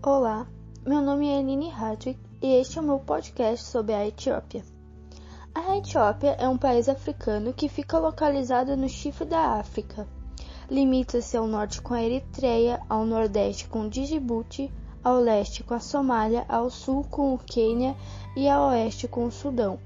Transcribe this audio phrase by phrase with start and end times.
[0.00, 0.46] Olá,
[0.86, 4.64] meu nome é Nini Hardwick e este é o meu podcast sobre a Etiópia.
[5.54, 10.06] A Etiópia é um país africano que fica localizado no chifre da África.
[10.70, 16.46] Limita-se ao norte com a Eritreia, ao nordeste com Djibouti, ao leste com a Somália,
[16.48, 17.96] ao sul com o Quênia
[18.36, 19.78] e ao oeste com o Sudão.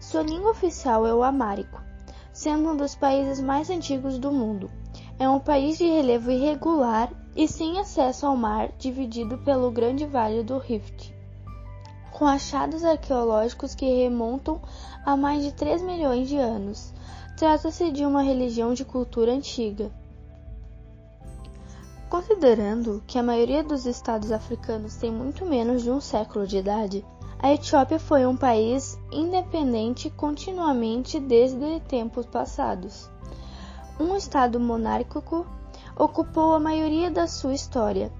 [0.00, 1.80] Sua língua oficial é o amárico,
[2.32, 4.70] sendo um dos países mais antigos do mundo.
[5.18, 10.42] É um país de relevo irregular e sem acesso ao mar, dividido pelo Grande Vale
[10.42, 11.14] do Rift,
[12.10, 14.60] com achados arqueológicos que remontam
[15.04, 16.92] a mais de 3 milhões de anos.
[17.36, 19.90] Trata-se de uma religião de cultura antiga.
[22.08, 27.04] Considerando que a maioria dos estados africanos tem muito menos de um século de idade,
[27.38, 33.10] a Etiópia foi um país independente continuamente desde tempos passados.
[34.00, 35.46] Um estado monárquico
[35.96, 38.10] ocupou a maioria da sua história.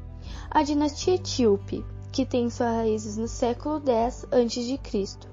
[0.51, 5.33] A dinastia etíope, que tem suas raízes no século X a.C.,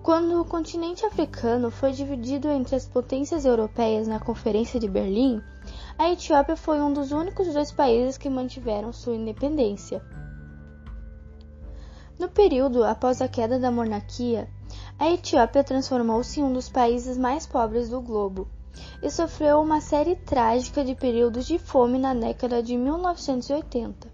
[0.00, 5.42] quando o continente africano foi dividido entre as potências europeias na Conferência de Berlim,
[5.98, 10.00] a Etiópia foi um dos únicos dois países que mantiveram sua independência.
[12.18, 14.48] No período após a queda da monarquia,
[14.96, 18.48] a Etiópia transformou-se em um dos países mais pobres do globo
[19.02, 24.08] e sofreu uma série trágica de períodos de fome na década de 1980,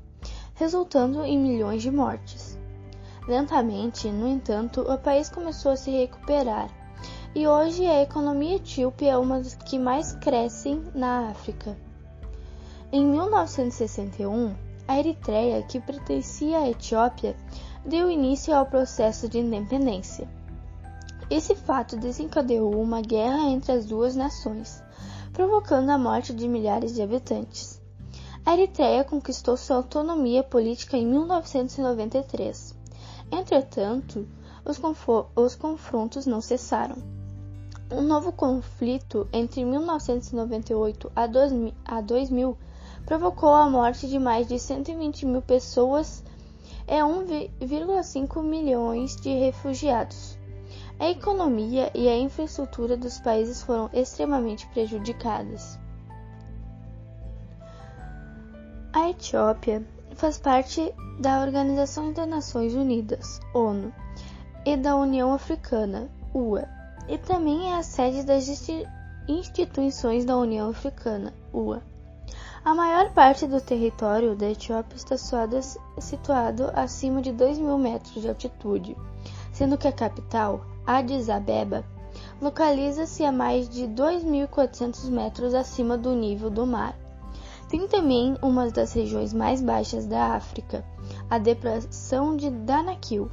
[0.55, 2.59] resultando em milhões de mortes.
[3.27, 6.71] Lentamente, no entanto, o país começou a se recuperar
[7.35, 11.77] e hoje a economia etíope é uma das que mais crescem na África.
[12.91, 14.55] Em 1961,
[14.89, 17.37] a Eritreia, que pertencia à Etiópia,
[17.85, 20.27] deu início ao processo de independência.
[21.31, 24.83] Esse fato desencadeou uma guerra entre as duas nações,
[25.35, 27.79] provocando a morte de milhares de habitantes.
[28.47, 32.75] A Eritreia conquistou sua autonomia política em 1993.
[33.31, 34.27] Entretanto,
[34.65, 34.81] os,
[35.37, 36.97] os confrontos não cessaram.
[37.91, 42.57] Um novo conflito entre 1998 a 2000
[43.05, 46.25] provocou a morte de mais de 120 mil pessoas
[46.87, 50.38] e 1,5 milhões de refugiados.
[50.99, 55.79] A economia e a infraestrutura dos países foram extremamente prejudicadas.
[58.93, 59.87] A Etiópia
[60.17, 63.93] faz parte da Organização das Nações Unidas, ONU,
[64.67, 66.69] e da União Africana, UA,
[67.09, 68.49] e também é a sede das
[69.29, 71.81] instituições da União Africana, UA.
[72.65, 78.29] A maior parte do território da Etiópia está situado acima de 2 mil metros de
[78.29, 78.97] altitude,
[79.53, 81.85] sendo que a capital, Addis Abeba
[82.41, 86.99] localiza-se a mais de 2.400 metros acima do nível do mar.
[87.69, 90.83] Tem também uma das regiões mais baixas da África,
[91.29, 93.31] a Depressão de Danakil.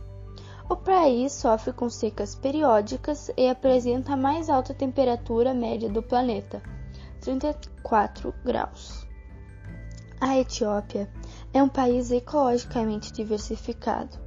[0.70, 6.62] O país sofre com secas periódicas e apresenta a mais alta temperatura média do planeta,
[7.22, 9.08] 34 graus.
[10.20, 11.10] A Etiópia
[11.54, 14.25] é um país ecologicamente diversificado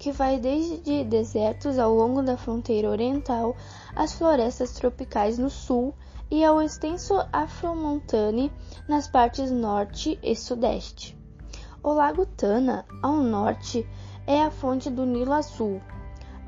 [0.00, 3.54] que vai desde desertos ao longo da fronteira oriental
[3.94, 5.94] às florestas tropicais no sul
[6.30, 8.50] e ao extenso afromontane
[8.88, 11.14] nas partes norte e sudeste.
[11.82, 13.86] O Lago Tana, ao norte,
[14.26, 15.82] é a fonte do Nilo Azul.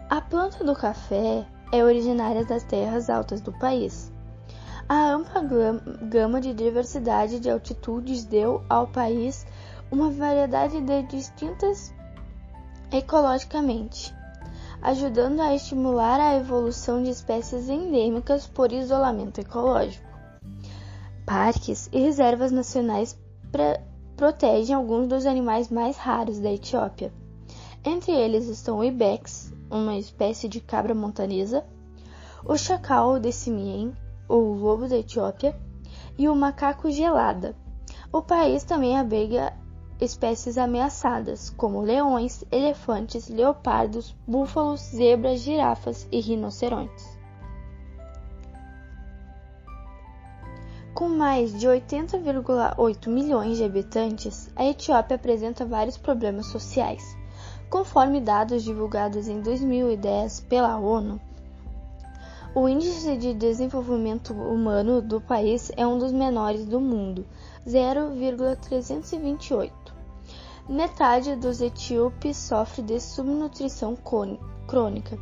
[0.09, 4.11] A planta do café é originária das terras altas do país.
[4.89, 5.43] A ampla
[6.09, 9.47] gama de diversidade de altitudes deu ao país
[9.91, 11.93] uma variedade de distintas
[12.93, 14.15] ecologicamente,
[14.83, 20.07] ajudando a estimular a evolução de espécies endêmicas por isolamento ecológico.
[21.25, 23.19] Parques e reservas nacionais
[24.17, 27.13] protegem alguns dos animais mais raros da Etiópia.
[27.85, 31.65] Entre eles estão o ibex, uma espécie de cabra montanesa,
[32.45, 33.93] o chacal de Simien,
[34.29, 35.57] ou lobo da Etiópia,
[36.19, 37.57] e o macaco gelada.
[38.13, 39.53] O país também abriga
[40.05, 47.17] espécies ameaçadas, como leões, elefantes, leopardos, búfalos, zebras, girafas e rinocerontes.
[50.93, 57.17] Com mais de 80,8 milhões de habitantes, a Etiópia apresenta vários problemas sociais.
[57.71, 61.21] Conforme dados divulgados em 2010 pela ONU,
[62.55, 67.25] o índice de desenvolvimento humano do país é um dos menores do mundo,
[67.67, 69.82] 0,328.
[70.69, 73.99] Metade dos etíopes sofre de subnutrição
[74.67, 75.19] crônica.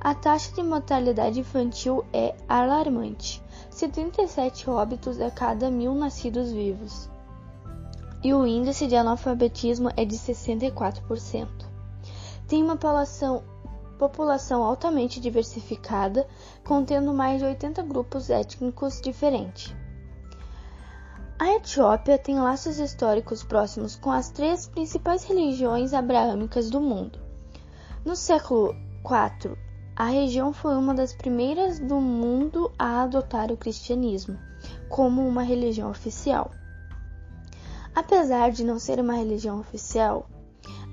[0.00, 7.10] A taxa de mortalidade infantil é alarmante, 77 óbitos a cada mil nascidos vivos.
[8.22, 11.48] E o índice de analfabetismo é de 64%.
[12.46, 13.42] Tem uma população,
[13.98, 16.28] população altamente diversificada,
[16.64, 19.74] contendo mais de 80 grupos étnicos diferentes.
[21.38, 27.18] A Etiópia tem laços históricos próximos com as três principais religiões abraâmicas do mundo.
[28.06, 28.74] No século
[29.04, 29.54] IV,
[29.94, 34.38] a região foi uma das primeiras do mundo a adotar o cristianismo
[34.88, 36.50] como uma religião oficial.
[37.94, 40.30] Apesar de não ser uma religião oficial,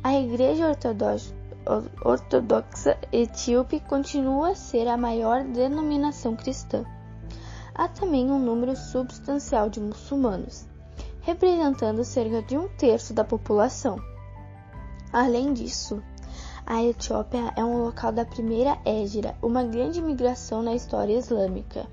[0.03, 1.33] a Igreja Ortodoxa,
[2.03, 6.83] Ortodoxa Etíope continua a ser a maior denominação cristã
[7.75, 10.65] há também um número substancial de muçulmanos,
[11.21, 13.97] representando cerca de um terço da população.
[15.11, 16.01] Além disso,
[16.65, 21.85] a Etiópia é um local da primeira Égira, uma grande migração na história islâmica.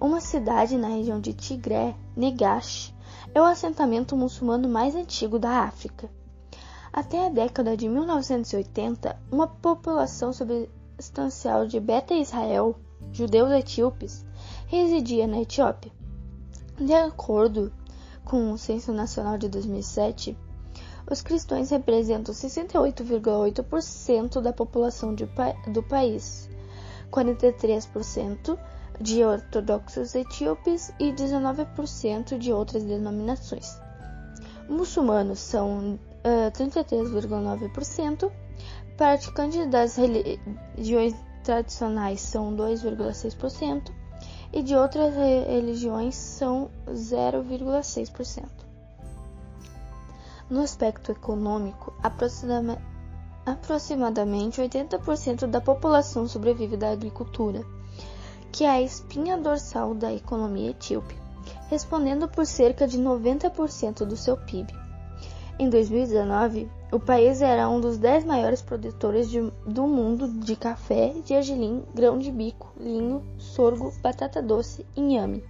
[0.00, 2.94] Uma cidade na região de Tigré, Negash,
[3.34, 6.08] é o assentamento muçulmano mais antigo da África.
[6.92, 12.76] Até a década de 1980, uma população substancial de Beta Israel,
[13.12, 14.24] judeus etíopes,
[14.70, 15.90] residia na Etiópia.
[16.78, 17.72] De acordo
[18.24, 20.38] com o Censo Nacional de 2007,
[21.10, 26.48] os cristãos representam 68,8% da população do país,
[27.10, 28.56] 43%
[29.00, 33.76] de ortodoxos etíopes e 19% de outras denominações.
[34.68, 38.30] Muçulmanos são uh, 33,9%,
[38.96, 43.98] praticantes das religiões tradicionais são 2,6%,
[44.52, 48.44] e de outras religiões são 0,6%.
[50.48, 51.92] No aspecto econômico,
[53.46, 57.64] aproximadamente 80% da população sobrevive da agricultura,
[58.50, 61.16] que é a espinha dorsal da economia etíope,
[61.68, 64.74] respondendo por cerca de 90% do seu PIB.
[65.56, 71.14] Em 2019, o país era um dos 10 maiores produtores de, do mundo de café,
[71.24, 73.22] de argilim, grão de bico, linho,
[73.54, 75.44] sorgo, batata doce e inhame,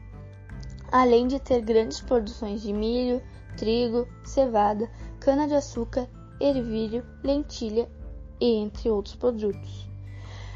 [0.91, 3.23] além de ter grandes produções de milho,
[3.57, 6.09] trigo, cevada, cana-de-açúcar,
[6.41, 7.89] ervilho, lentilha
[8.41, 9.89] e entre outros produtos.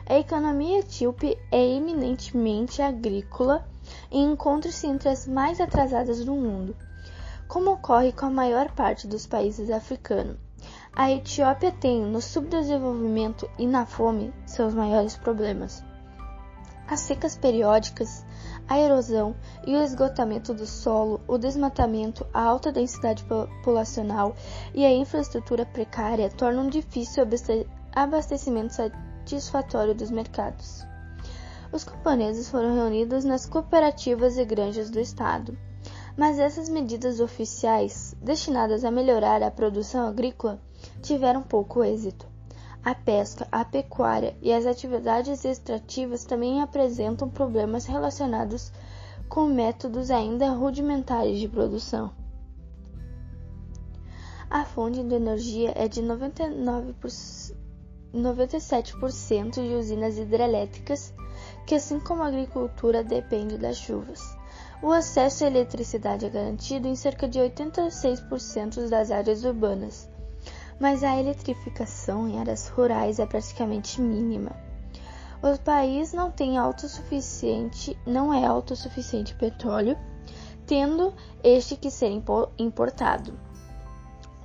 [0.06, 3.66] A economia etíope é eminentemente agrícola
[4.10, 6.74] e encontra-se entre as mais atrasadas do mundo
[7.46, 10.36] como ocorre com a maior parte dos países africanos.
[10.92, 15.82] A Etiópia tem, no subdesenvolvimento e na fome, seus maiores problemas.
[16.88, 18.24] As secas periódicas,
[18.68, 19.34] a erosão
[19.66, 24.36] e o esgotamento do solo, o desmatamento, a alta densidade populacional
[24.74, 30.86] e a infraestrutura precária tornam difícil o abastecimento satisfatório dos mercados.
[31.72, 35.56] Os camponeses foram reunidos nas cooperativas e granjas do Estado
[36.16, 40.60] mas essas medidas oficiais, destinadas a melhorar a produção agrícola,
[41.02, 42.33] tiveram pouco êxito.
[42.84, 48.70] A pesca, a pecuária e as atividades extrativas também apresentam problemas relacionados
[49.26, 52.12] com métodos ainda rudimentares de produção.
[54.50, 57.56] A fonte de energia é de 99%,
[58.14, 61.14] 97% de usinas hidrelétricas,
[61.66, 64.20] que assim como a agricultura depende das chuvas.
[64.82, 70.06] O acesso à eletricidade é garantido em cerca de 86% das áreas urbanas,
[70.78, 74.52] mas a eletrificação em áreas rurais é praticamente mínima.
[75.42, 79.96] O país não tem autossuficiente, não é autossuficiente petróleo,
[80.66, 81.12] tendo
[81.42, 82.10] este que ser
[82.58, 83.34] importado.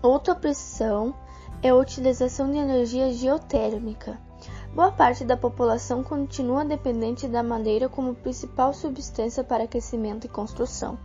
[0.02, 1.14] Outra opção
[1.62, 4.20] é a utilização de energia geotérmica
[4.74, 10.98] Boa parte da população continua dependente da madeira como principal substância para aquecimento e construção,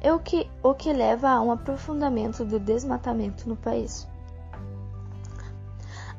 [0.00, 4.06] é o que, o que leva a um aprofundamento do desmatamento no país.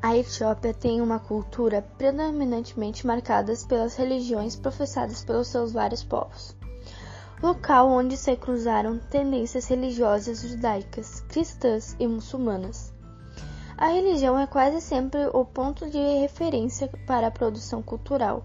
[0.00, 6.56] A Etiópia tem uma cultura predominantemente marcada pelas religiões professadas pelos seus vários povos.
[7.42, 12.92] Local onde se cruzaram tendências religiosas judaicas, cristãs e muçulmanas.
[13.76, 18.44] A religião é quase sempre o ponto de referência para a produção cultural,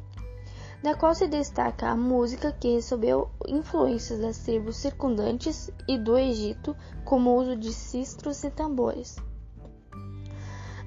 [0.82, 6.76] da qual se destaca a música que recebeu influências das tribos circundantes e do Egito,
[7.06, 9.18] como o uso de cistros e tambores.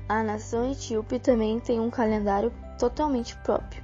[0.09, 3.83] A nação etíope também tem um calendário totalmente próprio,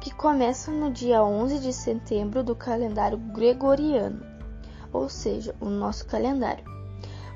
[0.00, 4.24] que começa no dia 11 de setembro do calendário gregoriano,
[4.92, 6.64] ou seja, o nosso calendário.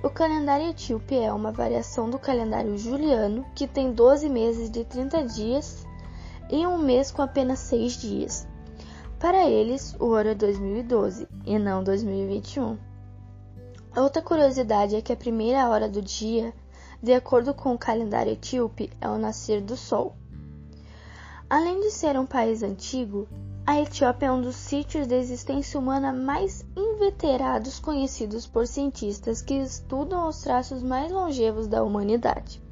[0.04, 5.25] O calendário etíope é uma variação do calendário juliano, que tem 12 meses de 30
[5.25, 5.84] dias
[6.49, 8.49] e um mês com apenas 6 dias.
[9.18, 12.78] Para eles, o ano é 2012 e não 2021.
[13.96, 16.54] Outra curiosidade é que a primeira hora do dia,
[17.02, 20.14] de acordo com o calendário etíope, é o nascer do sol.
[21.49, 23.26] Além de ser um país antigo,
[23.66, 29.54] a Etiópia é um dos sítios de existência humana mais inveterados conhecidos por cientistas que
[29.54, 32.62] estudam os traços mais longevos da humanidade,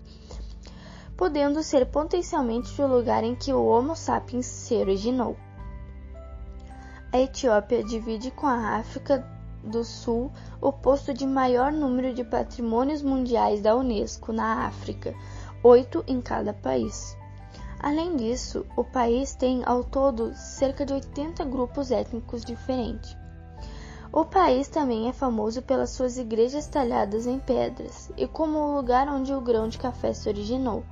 [1.16, 5.36] podendo ser potencialmente o lugar em que o Homo sapiens se originou.
[7.12, 9.24] A Etiópia divide com a África
[9.62, 15.14] do Sul o posto de maior número de patrimônios mundiais da Unesco na África,
[15.62, 17.16] oito em cada país.
[17.80, 23.16] Além disso, o país tem ao todo cerca de 80 grupos étnicos diferentes.
[24.12, 29.06] O país também é famoso pelas suas igrejas talhadas em pedras e como o lugar
[29.06, 30.82] onde o grão de café se originou.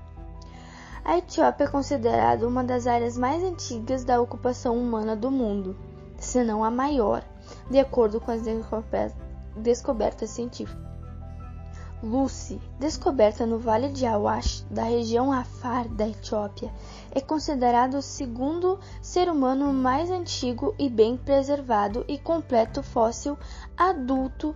[1.05, 5.77] A Etiópia é considerada uma das áreas mais antigas da ocupação humana do mundo,
[6.19, 7.25] se não a maior,
[7.71, 8.43] de acordo com as
[9.57, 10.87] descobertas científicas.
[12.03, 16.71] Lucy, descoberta no Vale de Awash, da região Afar da Etiópia,
[17.11, 23.39] é considerado o segundo ser humano mais antigo e bem preservado e completo fóssil
[23.77, 24.55] adulto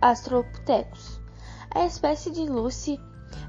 [0.00, 1.20] Australopithecus.
[1.74, 3.00] A espécie de Lucy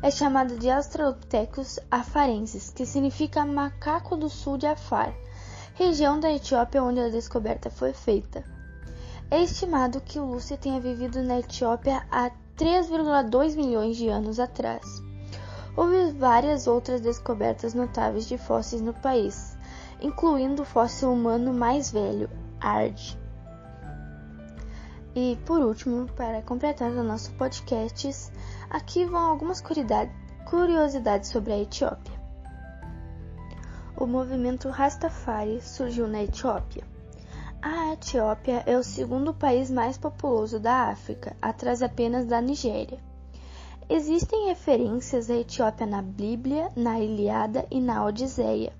[0.01, 5.13] é chamada de Australopithecus afarensis, que significa macaco do sul de Afar,
[5.75, 8.43] região da Etiópia onde a descoberta foi feita.
[9.31, 14.83] É estimado que o Lucy tenha vivido na Etiópia há 3,2 milhões de anos atrás.
[15.75, 19.57] Houve várias outras descobertas notáveis de fósseis no país,
[19.99, 22.29] incluindo o fóssil humano mais velho,
[22.61, 23.17] Ard.
[25.15, 28.31] E por último, para completar o nosso podcast,
[28.69, 29.61] aqui vão algumas
[30.45, 32.12] curiosidades sobre a Etiópia.
[33.95, 36.83] O movimento Rastafari surgiu na Etiópia.
[37.61, 42.97] A Etiópia é o segundo país mais populoso da África, atrás apenas da Nigéria.
[43.87, 48.73] Existem referências à Etiópia na Bíblia, na Ilíada e na Odisseia.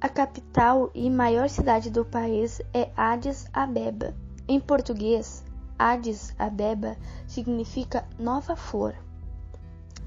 [0.00, 4.14] A capital e maior cidade do país é Addis Abeba.
[4.48, 5.44] Em português,
[5.78, 6.96] Addis Abeba
[7.26, 8.94] significa nova flor.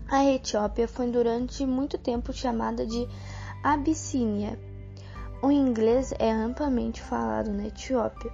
[0.10, 3.08] A Etiópia foi durante muito tempo chamada de
[3.64, 4.58] Abissínia
[5.44, 8.32] o inglês é amplamente falado na Etiópia.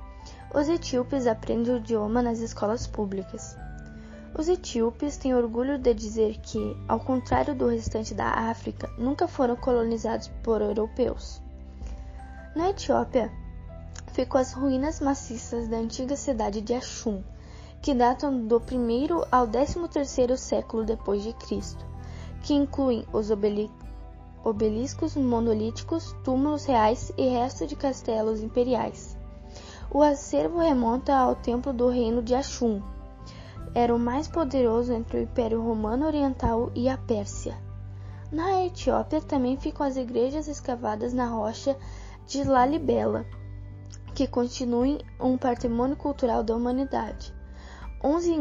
[0.53, 3.55] Os etíopes aprendem o idioma nas escolas públicas.
[4.37, 9.55] Os etíopes têm orgulho de dizer que, ao contrário do restante da África, nunca foram
[9.55, 11.41] colonizados por europeus.
[12.53, 13.31] Na Etiópia,
[14.11, 17.23] ficam as ruínas maciças da antiga cidade de Ashum,
[17.81, 21.85] que datam do 1 ao 13º século depois de Cristo,
[22.43, 23.31] que incluem os
[24.47, 29.17] obeliscos monolíticos, túmulos reais e restos de castelos imperiais.
[29.91, 32.81] O acervo remonta ao templo do reino de Ashum.
[33.75, 37.57] Era o mais poderoso entre o Império Romano Oriental e a Pérsia.
[38.31, 41.77] Na Etiópia também ficam as igrejas escavadas na rocha
[42.25, 43.25] de Lalibela,
[44.15, 47.33] que continuem um patrimônio cultural da humanidade.
[48.01, 48.33] Onze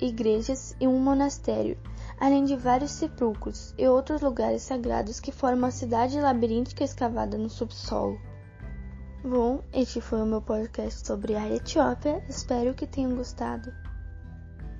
[0.00, 1.76] igrejas e um monastério,
[2.20, 7.48] além de vários sepulcros e outros lugares sagrados que formam a cidade labiríntica escavada no
[7.48, 8.20] subsolo.
[9.24, 12.22] Bom, este foi o meu podcast sobre a Etiópia.
[12.28, 13.72] Espero que tenham gostado.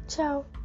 [0.06, 0.59] Tchau!